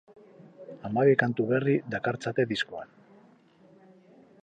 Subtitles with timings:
[0.87, 2.99] Hamabi kantu berri dakartzate diskoan.